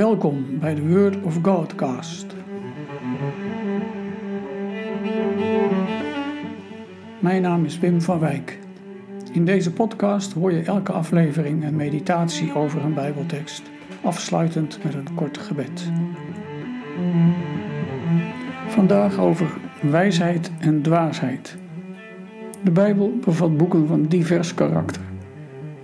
[0.00, 2.26] Welkom bij de Word of Godcast.
[7.18, 8.58] Mijn naam is Wim van Wijk.
[9.32, 13.62] In deze podcast hoor je elke aflevering een meditatie over een Bijbeltekst,
[14.02, 15.90] afsluitend met een kort gebed.
[18.68, 21.56] Vandaag over wijsheid en dwaasheid.
[22.64, 25.09] De Bijbel bevat boeken van divers karakter.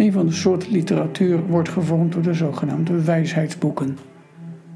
[0.00, 3.98] Een van de soorten literatuur wordt gevormd door de zogenaamde wijsheidsboeken.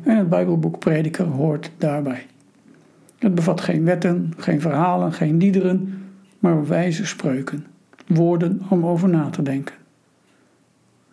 [0.02, 2.26] En het Bijbelboek Prediker hoort daarbij.
[3.18, 6.02] Het bevat geen wetten, geen verhalen, geen liederen,
[6.38, 7.66] maar wijze spreuken,
[8.06, 9.74] woorden om over na te denken.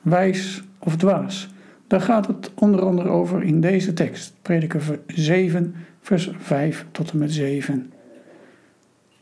[0.02, 1.54] Wijs of dwaas,
[1.88, 7.18] daar gaat het onder andere over in deze tekst, Prediker 7, vers 5 tot en
[7.18, 7.92] met 7.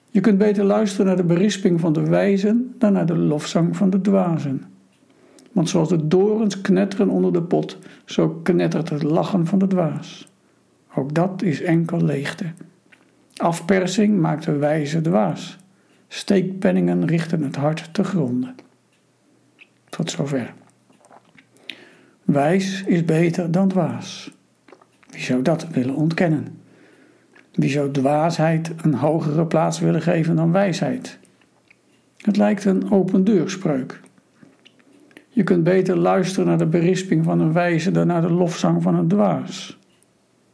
[0.09, 3.89] Je kunt beter luisteren naar de berisping van de wijzen dan naar de lofzang van
[3.89, 4.63] de dwazen.
[5.51, 10.27] Want zoals de dorens knetteren onder de pot, zo knettert het lachen van de dwaas.
[10.95, 12.45] Ook dat is enkel leegte.
[13.35, 15.57] Afpersing maakt de wijze dwaas.
[16.07, 18.55] Steekpenningen richten het hart te gronden.
[19.89, 20.53] Tot zover.
[22.23, 24.31] Wijs is beter dan dwaas.
[25.09, 26.57] Wie zou dat willen ontkennen?
[27.51, 31.19] Wie zou dwaasheid een hogere plaats willen geven dan wijsheid?
[32.17, 33.99] Het lijkt een open deurspreuk.
[35.39, 38.95] Je kunt beter luisteren naar de berisping van een wijze dan naar de lofzang van
[38.95, 39.79] een dwaas.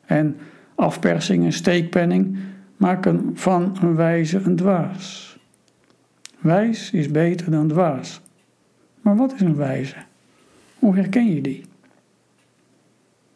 [0.05, 0.38] En
[0.75, 2.38] afpersing en steekpenning
[2.78, 5.38] maken van een wijze een dwaas.
[6.39, 8.22] Wijs is beter dan dwaas.
[9.02, 9.95] Maar wat is een wijze?
[10.80, 11.63] Hoe herken je die?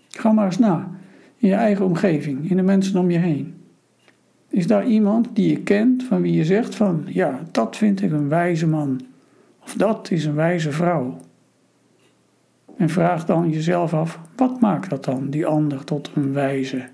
[0.09, 0.91] Ga maar eens na,
[1.37, 3.53] in je eigen omgeving, in de mensen om je heen.
[4.49, 8.11] Is daar iemand die je kent, van wie je zegt van, ja, dat vind ik
[8.11, 9.01] een wijze man.
[9.63, 11.17] Of dat is een wijze vrouw.
[12.79, 16.87] En vraag dan jezelf af, wat maakt dat dan, die ander, tot een wijze?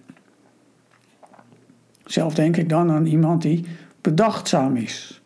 [2.06, 3.66] Zelf denk ik dan aan iemand die
[4.02, 5.22] bedachtzaam is.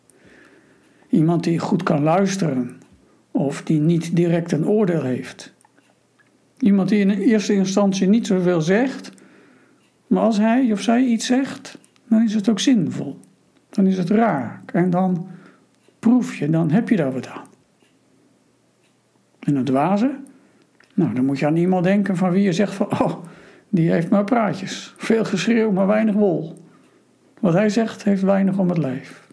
[1.08, 2.80] Iemand die goed kan luisteren
[3.30, 5.54] of die niet direct een oordeel heeft.
[6.58, 9.12] Iemand die in eerste instantie niet zoveel zegt,
[10.06, 11.78] maar als hij of zij iets zegt,
[12.08, 13.18] dan is het ook zinvol.
[13.70, 15.28] Dan is het raak en dan
[15.98, 17.48] proef je, dan heb je daar wat aan.
[19.38, 20.28] En het dwaze,
[21.00, 23.24] nou, dan moet je aan iemand denken van wie je zegt van, oh,
[23.68, 24.94] die heeft maar praatjes.
[24.96, 26.64] Veel geschreeuw, maar weinig wol.
[27.40, 29.28] Wat hij zegt, heeft weinig om het lijf.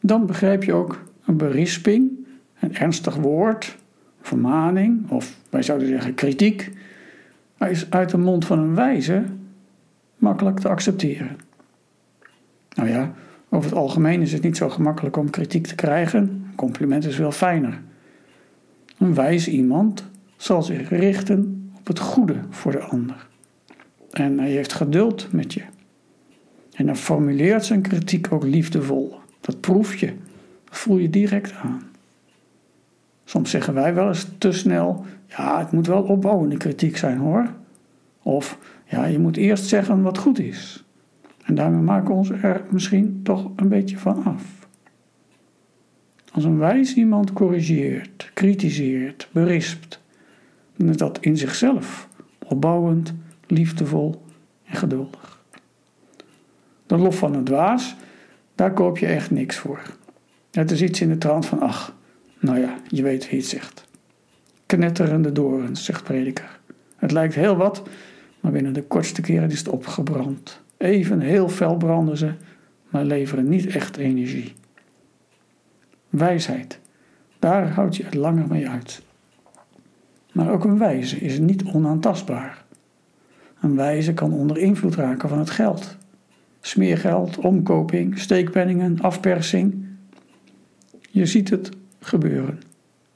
[0.00, 2.10] Dan begrijp je ook een berisping,
[2.60, 3.76] een ernstig woord,
[4.20, 6.70] vermaning, of wij zouden zeggen kritiek,
[7.58, 9.24] is uit de mond van een wijze
[10.16, 11.36] makkelijk te accepteren.
[12.74, 13.12] Nou ja,
[13.48, 16.20] over het algemeen is het niet zo gemakkelijk om kritiek te krijgen.
[16.20, 17.80] Een compliment is veel fijner.
[18.98, 20.04] Een wijs iemand
[20.36, 23.26] zal zich richten op het goede voor de ander.
[24.10, 25.62] En hij heeft geduld met je.
[26.72, 29.18] En hij formuleert zijn kritiek ook liefdevol.
[29.40, 30.06] Dat proef je,
[30.64, 31.82] dat voel je direct aan.
[33.24, 37.52] Soms zeggen wij wel eens te snel: ja, het moet wel opbouwende kritiek zijn hoor.
[38.22, 40.84] Of ja, je moet eerst zeggen wat goed is.
[41.44, 44.68] En daarmee maken we ons er misschien toch een beetje van af.
[46.32, 50.00] Als een wijs iemand corrigeert, kritiseert, berispt,
[50.76, 52.08] dat in zichzelf
[52.44, 53.14] opbouwend,
[53.46, 54.22] liefdevol
[54.64, 55.42] en geduldig.
[56.86, 57.96] De lof van een dwaas,
[58.54, 59.82] daar koop je echt niks voor.
[60.50, 61.96] Het is iets in de trant van, ach,
[62.38, 63.84] nou ja, je weet wie het zegt.
[64.66, 66.60] Knetterende dorens, zegt prediker.
[66.96, 67.82] Het lijkt heel wat,
[68.40, 70.60] maar binnen de kortste keren is het opgebrand.
[70.76, 72.32] Even heel fel branden ze,
[72.88, 74.52] maar leveren niet echt energie.
[76.08, 76.77] Wijsheid.
[77.38, 79.02] Daar houd je het langer mee uit.
[80.32, 82.64] Maar ook een wijze is niet onaantastbaar.
[83.60, 85.96] Een wijze kan onder invloed raken van het geld.
[86.60, 89.86] Smeergeld, omkoping, steekpenningen, afpersing.
[91.10, 91.70] Je ziet het
[92.00, 92.60] gebeuren.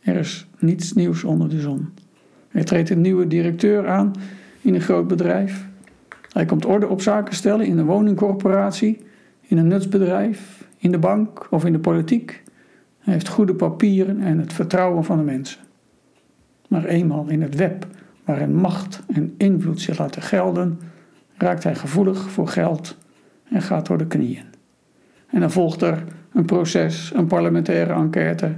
[0.01, 1.89] Er is niets nieuws onder de zon.
[2.49, 4.13] Er treedt een nieuwe directeur aan
[4.61, 5.67] in een groot bedrijf.
[6.33, 8.99] Hij komt orde op zaken stellen in een woningcorporatie,
[9.41, 12.43] in een nutsbedrijf, in de bank of in de politiek.
[13.03, 15.61] Hij heeft goede papieren en het vertrouwen van de mensen.
[16.69, 17.87] Maar eenmaal in het web
[18.25, 20.81] waarin macht en invloed zich laten gelden,
[21.37, 22.97] raakt hij gevoelig voor geld
[23.51, 24.45] en gaat door de knieën.
[25.27, 28.57] En dan volgt er een proces, een parlementaire enquête,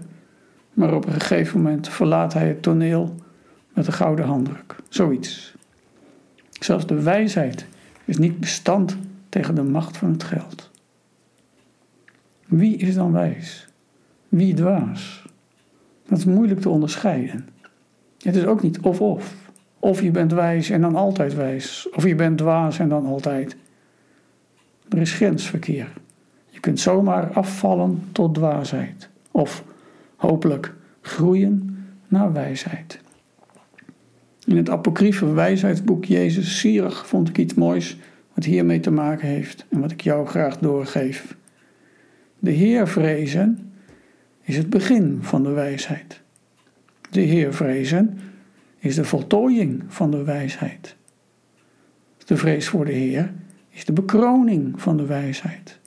[0.73, 3.15] maar op een gegeven moment verlaat hij het toneel
[3.73, 4.77] met een gouden handdruk.
[4.89, 5.55] Zoiets.
[6.51, 7.67] Zelfs de wijsheid
[8.05, 8.97] is niet bestand
[9.29, 10.71] tegen de macht van het geld.
[12.47, 13.69] Wie is dan wijs?
[14.35, 15.25] Wie dwaas?
[16.09, 17.49] Dat is moeilijk te onderscheiden.
[18.19, 19.35] Het is ook niet of-of.
[19.79, 21.89] Of je bent wijs en dan altijd wijs.
[21.93, 23.57] Of je bent dwaas en dan altijd.
[24.89, 25.93] Er is grensverkeer.
[26.51, 29.09] Je kunt zomaar afvallen tot dwaasheid.
[29.31, 29.65] Of
[30.17, 33.01] hopelijk groeien naar wijsheid.
[34.47, 37.97] In het apocryfe wijsheidsboek Jezus Sierig vond ik iets moois
[38.33, 41.37] wat hiermee te maken heeft en wat ik jou graag doorgeef.
[42.39, 43.73] De Heer vrezen
[44.45, 46.21] is het begin van de wijsheid.
[47.11, 48.19] De Heer vrezen
[48.79, 50.97] is de voltooiing van de wijsheid.
[52.25, 53.33] De vrees voor de Heer
[53.71, 55.79] is de bekroning van de wijsheid.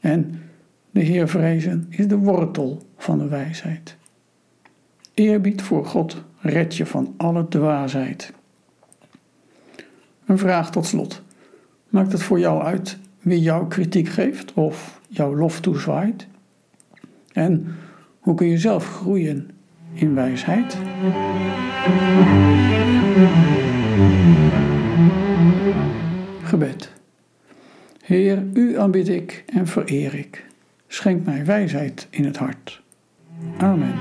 [0.00, 0.42] En
[0.90, 3.96] de Heer vrezen is de wortel van de wijsheid.
[5.14, 8.32] Eerbied voor God redt je van alle dwaasheid.
[10.26, 11.22] Een vraag tot slot.
[11.88, 16.26] Maakt het voor jou uit wie jouw kritiek geeft of jouw lof toezwaait?
[17.38, 17.66] En
[18.20, 19.50] hoe kun je zelf groeien
[19.92, 20.78] in wijsheid?
[26.42, 26.92] Gebed.
[28.02, 30.46] Heer, u aanbid ik en vereer ik.
[30.86, 32.82] Schenk mij wijsheid in het hart.
[33.58, 33.94] Amen.